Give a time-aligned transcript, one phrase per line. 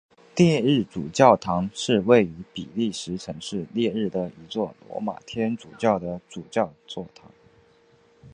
[0.35, 7.29] 列日主教座堂是位于比利时城市列日的一座罗马天主教的主教座堂。